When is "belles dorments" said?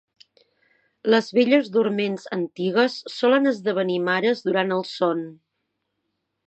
1.39-2.25